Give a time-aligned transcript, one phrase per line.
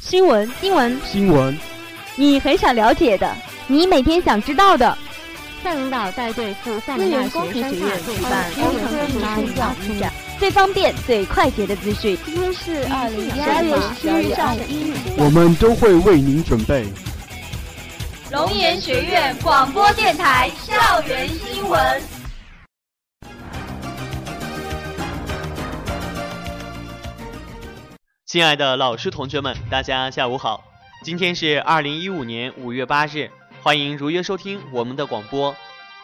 [0.00, 1.58] 新闻，新闻，新闻，
[2.16, 3.30] 你很想了解的，
[3.66, 4.96] 你每天想知道的。
[5.62, 12.16] 校领导带队赴厦门大学工程学院举办工程师深造一展，最方便、最快捷的资讯。
[12.24, 16.86] 今天是二零十二月十七日上午一日，我们都会为您准备。
[18.30, 22.17] 龙岩学院广播电台校园新闻。
[28.28, 30.62] 亲爱的老师、同学们，大家下午好！
[31.02, 33.30] 今天是二零一五年五月八日。
[33.62, 35.56] 欢迎如约收听我们的广播。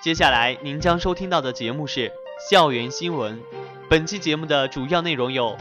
[0.02, 2.10] 接下来您将收听到的节目是
[2.50, 3.38] 校园新闻。
[3.90, 5.54] 本期节目的主要内容有：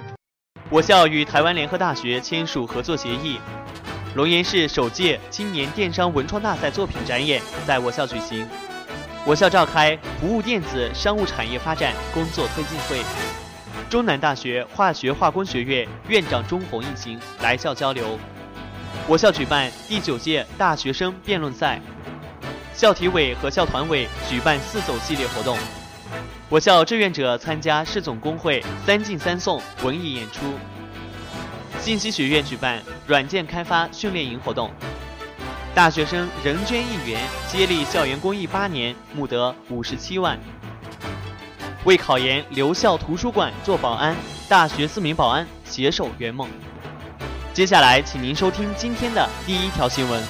[0.70, 3.42] 我校与台湾联合大学签署合作协议；
[4.16, 8.48] 龙岩市首届青年电商文创大赛作品展演在我校举行；
[9.26, 13.04] 我校召开服务电子商务产业发展工作推进会；
[13.90, 18.18] 中南大学化学化工学院院长钟红一行来校交流。
[19.08, 21.80] 我校举办第九届大学生辩论赛，
[22.74, 25.58] 校体委和校团委举办四走系列活动。
[26.50, 30.42] 我校志愿者参加市总工会三进三送文艺演出。
[31.80, 34.72] 信息学院举办软件开发训练营活动。
[35.76, 40.40] 大学生人捐一元，接力校园公益八年，募得五十七万。
[41.86, 44.16] 为考研留校图书馆做保安，
[44.48, 46.50] 大学四名保安携手圆梦。
[47.54, 50.24] 接下来，请您收听今天的第一条新闻。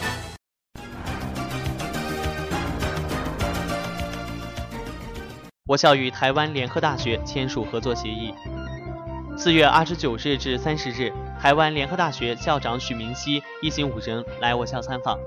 [5.67, 8.33] 我校与台湾联合大学签署合作协议。
[9.37, 15.19] 四月二十九日至三十日，台湾联合大学校长许明熙一行五人来我校参访。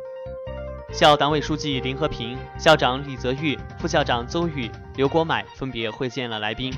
[0.96, 6.72] 校党委书记林和平、校长李泽玉、副校长邹宇、刘国买分别会见了来宾。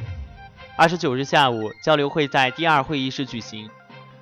[0.76, 3.70] 二十九日下午，交流会在第二会议室举行。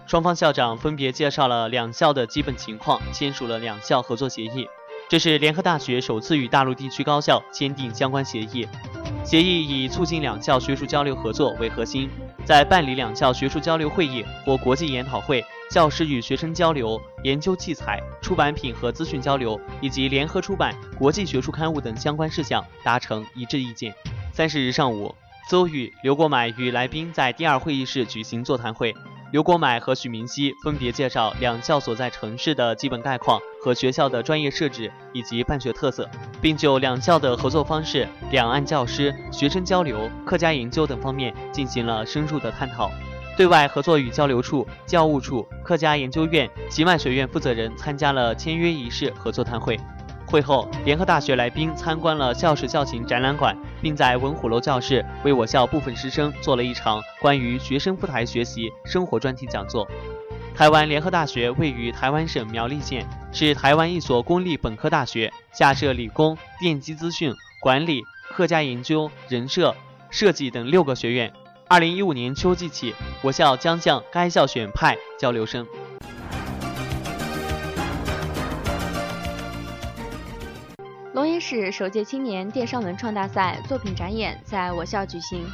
[0.06, 4.68] 双方校长分别介绍了两校的基本情况，签署了两校合作协议。
[5.08, 8.68] 这是联合大学首次与大陆地区高校签订相关协议。
[9.24, 12.10] 协议以促进两校学术交流合作为核心，
[12.46, 23.92] 在办理两校学术交流会议或国际研讨会、教师与学生交流、研究器材、出版品和资讯交流以及联合出版国际学术刊物等相关事项达成一致意见。
[24.32, 25.12] 三十日上午，
[25.50, 28.94] 邹宇、刘国买与来宾在第二会议室举行座谈会。
[29.32, 36.08] 刘国买和许明熙分别介绍两校所在城市的基本概况和学校的专业设置以及办学特色，
[36.40, 42.90] 并就两校的合作方式、两岸教师、学生交流、客家研究等方面进行了深入的探讨。
[43.36, 49.78] 对外合作与交流处、教务处、客家研究院、集外学院负责人参加了签约仪式和座谈会。
[50.26, 59.86] 会后，联合大学来宾参观了校史校情展览馆，并在文虎楼教室为我校部分师生做了一场关于学生赴台学习生活专题讲座。
[60.54, 69.76] 台湾联合大学位于台湾省苗栗县，是台湾一所公立本科大学，下设理工、电机资讯、管理、客家研究、人社、
[70.10, 71.32] 设计等六个学院。
[71.68, 75.66] 二零一五年秋季起，我校将向该校选派交流生。
[81.16, 85.46] 龙岩市首届青年电商文创大赛作品展演在我校举行。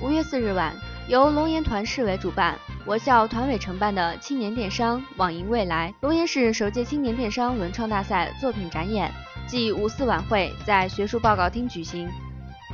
[0.00, 0.74] 五月四日晚，
[1.08, 9.12] 由龙岩团市委主办，我校团委承办的青年电商网赢未来龙岩市首届青年电商文创大赛作品展演
[9.46, 12.08] 暨五四晚会在学术报告厅举行。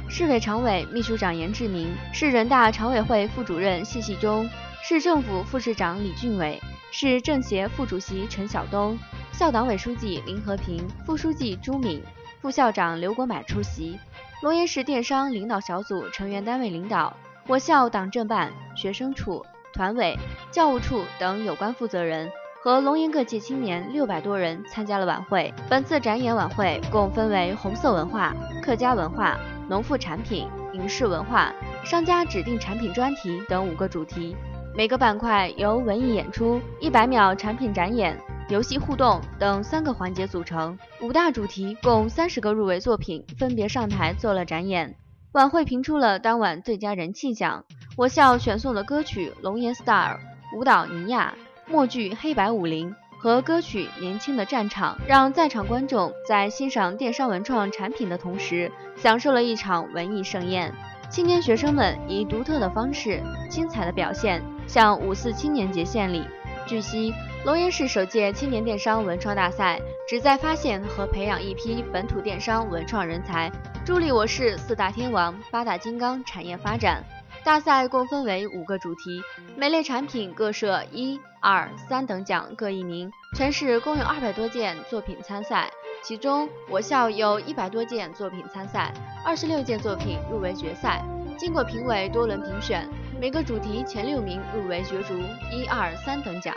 [0.09, 4.49] 市委常委、秘书长严志明，市人大常委会副主任谢锡忠，
[4.85, 6.63] 市政府副市长李俊伟，
[6.93, 8.97] 市政协副主席陈晓东，
[9.33, 12.01] 校党委书记林和平，副书记朱敏。
[12.41, 13.99] 副校长刘国买出席，
[14.43, 17.17] 龙岩市电商领导小组成员单位领导，
[17.47, 20.17] 我校党政办、学生处、团委、
[20.51, 22.31] 教务处等有关负责人
[22.63, 25.53] 和龙岩各界青年六百多人参加了晚会。
[25.69, 31.53] 本次展演晚会共分为红色文化、客家文化、农副产品、影视文化、
[31.85, 34.37] 商家指定产品专题等五个主题，
[34.77, 38.17] 每个板块由文艺演出、一百秒产品展演。
[38.49, 44.95] 游戏互动等三个环节组成，五大主题共三十个入围作品分别上台做了展演。
[45.33, 47.65] 晚会评出了当晚最佳人气奖，
[47.97, 50.15] 我校选送的歌曲《龙岩 Star》、
[50.57, 51.35] 舞蹈《尼亚》、
[51.71, 60.73] 默剧《黑白武林》和歌曲《年轻的战场》，让在场观众在欣赏电商文创产品的同时，享受了一场文艺盛宴。
[61.11, 66.23] 青年学生们以独特的方式、精彩的表现，向五四青年节献礼。
[66.65, 67.13] 据悉。
[67.47, 73.49] 龙岩市首届青年电商文创大赛旨在发现和培养一批本土电商文创人才，
[73.85, 77.05] 助力我市四大天王、八大金刚产业发展。
[77.45, 79.23] 大赛共分为五个主题，
[79.57, 85.71] 每类产品各设一、二、三等奖各一名，全市共有二百多件作品参赛，
[86.03, 88.93] 其中我校有一百多件作品参赛，
[89.25, 91.01] 二十六件作品入围决赛。
[91.39, 92.89] 经过评委多轮评选，
[93.21, 95.15] 每个主题前六名入围角逐
[95.53, 96.53] 一、二、三等奖。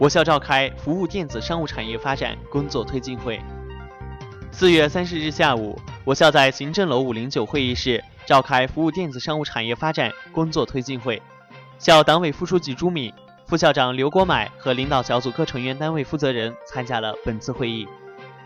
[0.00, 3.38] 我校召开服务电子商务产业发展工作推进会。
[4.50, 11.20] 四月三十日下午，我校在行政楼五零九会议室召开服务电子商务产业发展工作推进会。
[11.78, 13.12] 校党委副书记朱敏、
[13.46, 17.86] 副校长刘国买和领导小组各成员单位负责人参加了本次会议。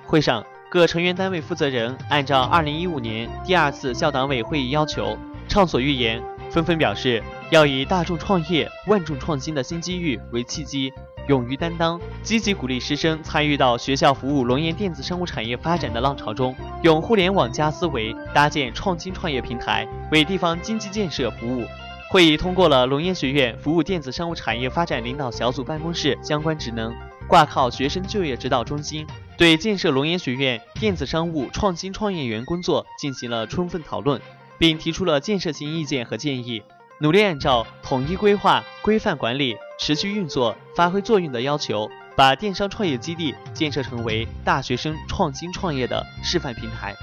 [0.08, 5.16] 会上，各成员单位负责人按照二零一五年第二次校党委会议要求，
[5.46, 6.20] 畅所欲言，
[6.50, 10.92] 纷纷表示要以大众创业、万众创新的新机遇为契机。
[11.26, 21.64] 勇于担当，积极鼓励师生参与到学校服务龙岩电子商务产业发展的浪潮中，用互联网加思维搭建创新创业平台，为地方经济建设服务。
[22.10, 26.94] 会议通过了龙岩学院服务电子商务产业发展领导小组办公室相关职能，
[27.26, 29.06] 挂靠学生就业指导中心，
[29.38, 34.20] 对建设龙岩学院电子商务创新创业园工作进行了充分讨论，
[34.58, 36.62] 并提出了建设性意见和建议。
[37.00, 46.94] 努力按照统一规划、规范管理、持续运作、发挥作用的要求，把电商创业基地建设成为大学生创新创业的示范平台。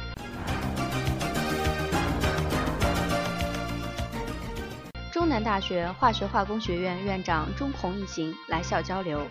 [5.12, 9.22] 中南大学化学化工学院院长钟红一行来校交流。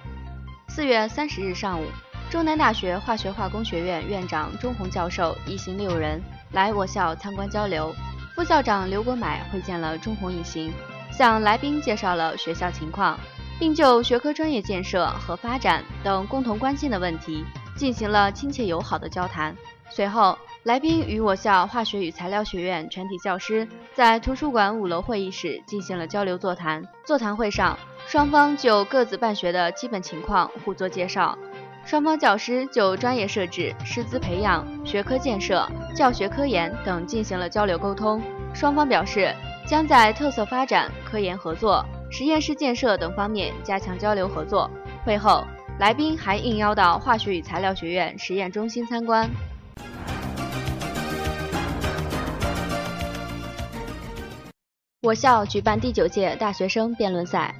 [0.68, 1.84] 四月三十日上午，
[2.30, 6.22] 中南大学化学化工学院院长钟红教授一行六人
[6.52, 7.92] 来我校参观交流。
[8.36, 10.72] 副校长刘国买会见了钟红一行，
[11.10, 13.18] 向来宾介绍了学校情况，
[13.58, 17.44] 并就学科专业建设和发展等共同关心的问题
[17.76, 19.54] 进行了亲切友好的交谈。
[19.90, 26.86] 随后，来宾与我校化学与材料学院全体教师在图书馆五楼会议室进行了交流座谈。
[27.04, 31.36] 座谈会上，双方就各自办学的基本情况互作介绍。
[31.90, 38.22] 双方教师就专业设置、师资培养、学科建设、教学科研等进行了交流沟通。
[38.54, 39.34] 双方表示
[39.66, 44.70] 将在特色发展、科研合作、实验室建设等方面加强交流合作。
[45.04, 45.44] 会后，
[45.80, 49.28] 来宾还应邀到化学与材料学院实验中心参观。
[55.02, 57.52] 我校举办第九届大学生辩论赛，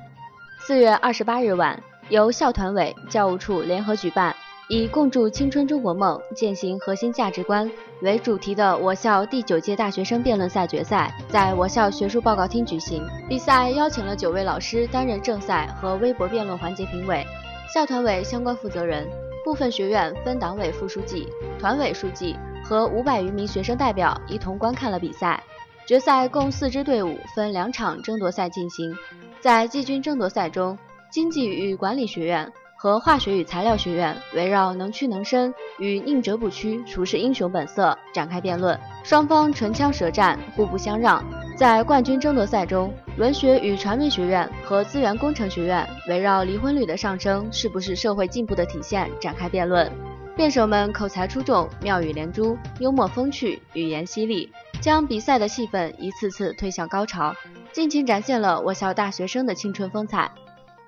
[0.61, 1.83] 四月二十八日晚。
[2.11, 4.35] 由校团委、教务处联合举办，
[4.69, 7.71] 以“共筑青春中国梦，践行核心价值观”
[8.03, 13.07] 为主题的我校第九届大学生辩论赛决赛，在我校学术报告厅举行。
[13.29, 17.25] 比赛邀请了九位老师担任正赛和微博辩论环节评委，
[17.73, 19.09] 校团委相关负责人、
[19.45, 21.29] 部分学院分党委副书记、
[21.61, 25.41] 团委书记和五百余名学生代表一同观看了比赛。
[25.87, 28.93] 决赛共四支队伍分两场争夺赛进行，
[29.41, 30.77] 在季军争夺赛中。
[31.11, 41.23] 经济与管理学院和化学与材料学院围绕“能屈能伸”与“宁折不屈，处事英雄本色”展开辩论，双方唇枪舌战，互不相让。
[41.57, 49.91] 在冠军争夺赛中，文学与传媒学院和资源工程学院围绕离婚率的上升是不是社会进步的体现展开辩论。
[50.37, 57.35] 辩手们口才出众，妙语连珠，幽默风趣，语言犀利，将比赛的气氛一次次推向高潮，
[57.73, 60.31] 尽情展现了我校大学生的青春风采。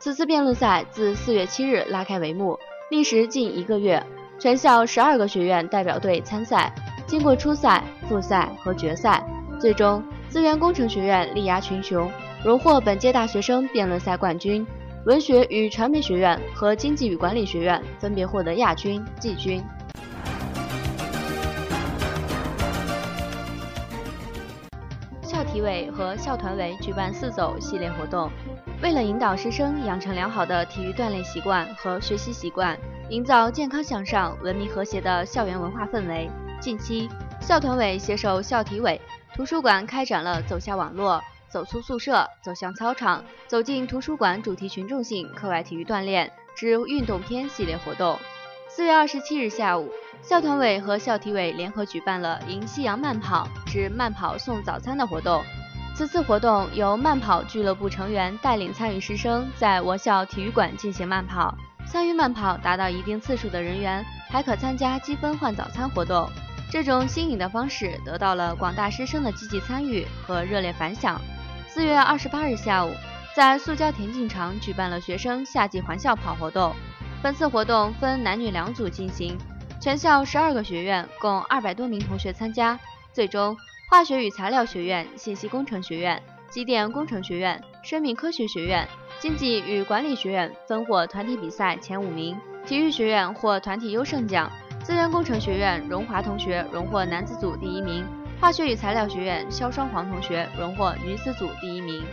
[0.02, 2.58] 此次辩论赛自四月七日拉开帷幕，
[2.90, 4.04] 历时近一个月，
[4.36, 6.74] 全校十二个学院代表队参赛，
[7.06, 9.24] 经过初赛、复赛和决赛，
[9.60, 12.10] 最终资源工程学院力压群雄，
[12.44, 14.66] 荣获本届大学生辩论赛冠军；
[15.06, 19.62] 文学与传媒学院和经济与管理学院分别获得亚军、季军。
[25.62, 28.30] 委和校团委举办“四走”系列活动。
[28.82, 32.78] 为了引导师生养成良好的体育锻炼习惯和学习习惯，
[33.08, 36.28] 营造健康向上、文明和谐的校园文化氛围，
[36.60, 37.08] 近期
[37.40, 39.00] 校团委携手校体委、
[39.34, 48.18] 图书馆开展了“走下网络、走出宿舍、走向操场、走进图书馆”主题群众性课外体育锻炼之运动篇系列活动。
[48.68, 49.92] 四月二十七日下午，
[50.22, 55.42] 校团委和校体委联合举办了“迎夕阳慢跑之慢跑送早餐”的活动。
[55.94, 61.54] 此次活动由慢跑俱乐部成员带领参与师生在我校体育馆进行慢跑，
[61.86, 66.30] 参与慢跑达到一定次数的人员还可参加积分换早餐活动。
[66.70, 71.20] 这种新颖的方式得到了广大师生的积极参与和热烈反响。
[71.68, 72.90] 四月二十八日下午，
[73.34, 76.72] 在塑胶田径场举办了学生夏季环校跑活动。
[77.22, 79.36] 本次活动分男女两组进行，
[79.82, 82.78] 全校十二个学院共二百多名同学参加。
[83.12, 83.56] 最终，
[83.90, 88.86] 化学与材料学院、信息工程学院、机电工程学院、生命科学学院、
[89.18, 94.48] 经济与管理学院分获团体比赛前五名，体育学院获团体优胜奖。
[94.84, 98.06] 资源工程学院荣华同学荣获男子组第一名，
[98.40, 102.04] 化学与材料学院肖双黄同学荣获女子组第一名。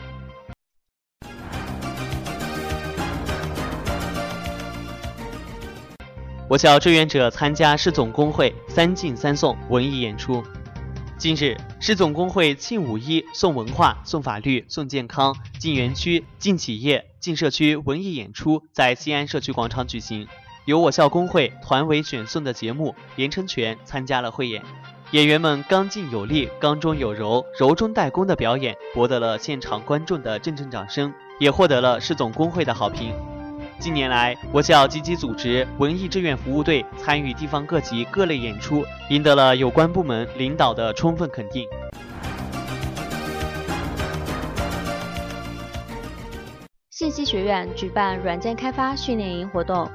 [6.50, 10.44] 我校志愿者参加市总工会三进三送文艺演出。
[11.16, 20.28] 近日，市总工会庆五一送文化、送法律、送健康、进园区、进企业、进社区文艺演出在西安社区广场举行。
[20.66, 24.64] 由我校工会团委选送的节目《连成拳》参加了汇演，
[25.12, 33.14] 演员们刚劲有力、刚中有柔、柔中带攻的表演，博得了现场观众的阵阵掌声，也获得了市总工会的好评。
[33.80, 41.66] 近年来，我校积极组织文艺志愿服务队参与地方各级各类演出，赢得了有关部门领导的充分肯定。
[46.90, 49.90] 信息学院举办软件开发训练营活动。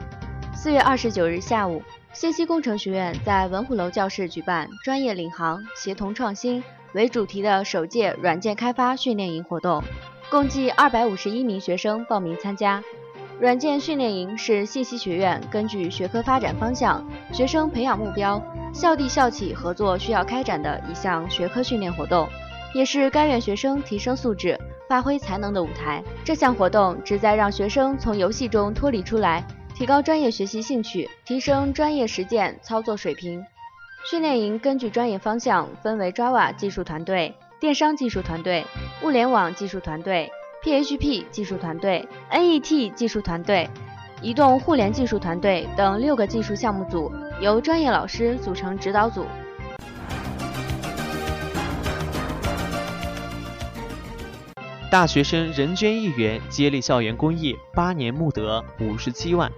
[0.54, 1.82] 四月二十九日下午，
[2.14, 6.64] 信息工程学院在文虎楼教室举办“专业领航，协同创新”
[6.94, 9.82] 为主题的首届软件开发训练营活动，
[10.30, 12.82] 共计二百五十一名学生报名参加。
[13.40, 18.40] 软件训练营是信息学院根据学科发展方向、学生培养目标、
[18.72, 22.28] 校地校企合作需要开展的一项学科训练活动，
[22.72, 26.02] 也是该院学生提升素质、发挥才能的舞台。
[26.24, 33.44] 这项活动旨在让学生从游戏中脱离出来，提高专业学习兴趣，提升专业实践操作水平。
[34.08, 38.64] 训练营根据专业方向分为 Java 技术团队、电商技术团队、
[39.02, 40.30] 物联网技术团队。
[40.64, 43.68] PHP 技术团队、NET 技术团队、
[44.22, 49.26] 移动互联技术团队等六个技术项目组，由专业老师组成指导组。
[54.90, 59.52] 大学生人捐一元，接力校园公益，八年募得五十七万。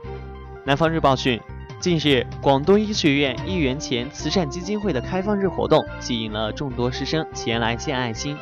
[0.64, 1.40] 南方日报讯，
[1.78, 8.36] 近日，广东医学院一元钱慈善基金会的开放日活动，吸引了众多师生前来献爱心。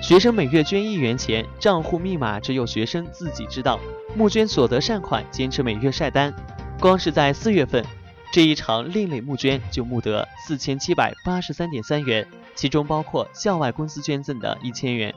[0.00, 3.78] 学生每月捐一元钱，账户密码只有学生自己知道。
[4.16, 6.34] 募捐所得善款坚持每月晒单。
[6.80, 7.84] 光是在四月份，
[8.32, 15.14] 这一场另类募捐就募得四千七百八十三点三元，其中包括校外公司捐赠的一千元。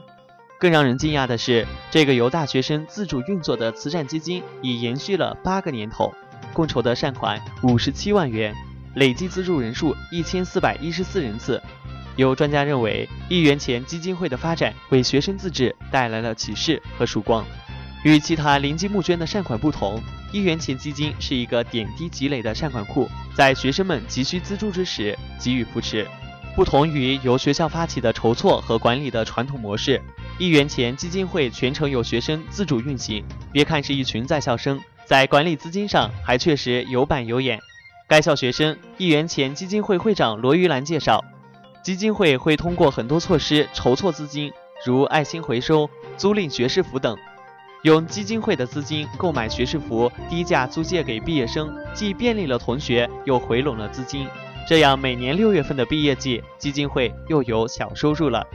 [0.60, 6.12] 更让人惊讶的是，这个由大学生自主运作的慈善基金已延续了八个年头，
[6.52, 8.54] 共筹得善款五十七万元，
[8.94, 11.60] 累计资助人数一千四百一十四人次。
[12.16, 17.44] 有专家认为，一元钱基金会的发展为学生自治带来了启示和曙光。
[18.04, 26.06] 与其他临机募捐的善款不同，一元钱基金是一个点滴积累的善款库，在学生们急需资助之时给予扶持。
[26.54, 30.00] 不同于由学校发起的筹措和管理的传统模式，
[30.38, 33.24] 一元钱基金会全程由学生自主运行。
[33.50, 37.58] 别看是一群在校生，在管理资金上还确实有板有眼。
[38.06, 41.24] 该校学生一元钱基金会会长罗玉兰介绍。
[41.84, 44.50] 基金会会通过很多措施筹措资金，
[44.86, 47.14] 如爱心回收、租赁学士服等，
[47.82, 54.26] 用基金会的资金购买学士服，低价租借给毕业生，既便利了同学，又回笼了资金。
[54.66, 58.46] 这样每年六月份的毕业季，基金会又有小收入了。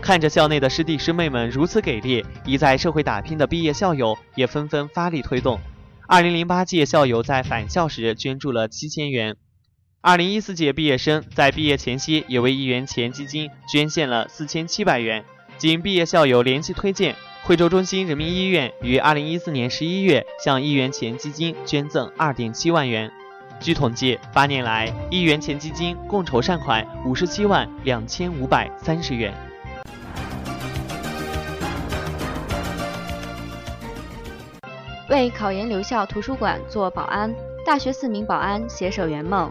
[0.00, 5.58] 看着校内的师弟师妹们如此给力，已在社会打拼的毕业校友也纷纷发力推动。
[6.06, 9.34] 二零零八届校友在返校时捐助了七千元。
[10.02, 15.24] 二零一四届毕业生在毕业前夕也为一元钱基金捐献了四千七百元。
[15.58, 23.10] 经毕业校友联系推荐，惠州中心人民医院于二零一四年十一月向一元钱基金捐赠二点七万元。
[23.58, 29.34] 据统计，八年来一元钱基金共筹善款五十七万两千五百三十元。
[35.08, 37.34] 为考研留校图书馆做保安，
[37.64, 39.50] 大学四名保安携手圆梦。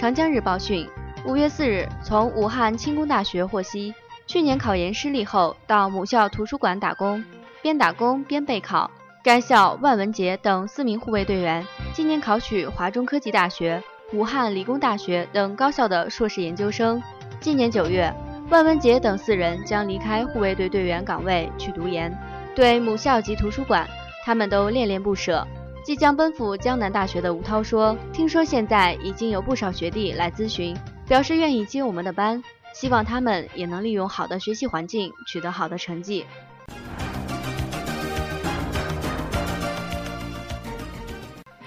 [0.00, 0.88] 长江日报讯，
[1.26, 3.92] 五月四日，从武汉轻工大学获悉，
[4.26, 7.22] 去年考研失利后，到母校图书馆打工，
[7.60, 8.90] 边打工边备考。
[9.22, 13.82] 该校万文杰等四名护卫队员，今年考取华中科技大学、
[14.14, 17.02] 武汉理工大学等高校的硕士研究生。
[17.38, 18.10] 今年九月，
[18.48, 22.10] 万文杰等四人将离开护卫队队员岗位去读研。
[22.54, 23.86] 对母校及图书馆，
[24.24, 25.46] 他们都恋恋不舍。
[25.82, 30.76] 即将奔赴江南大学的吴涛说：“听说现在已经有不少学弟来咨询，
[31.08, 32.42] 表示愿意接我们的班，
[32.74, 36.24] 希望他们也能利用好的学习环境取得好的成绩。”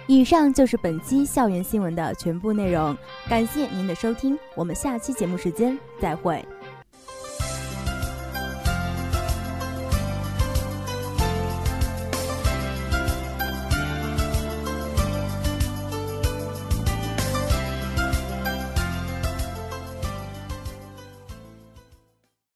[0.06, 2.96] 以上就是本期校园新闻的全部内容，
[3.28, 6.46] 感谢您的收听，我们下期节目时间再会。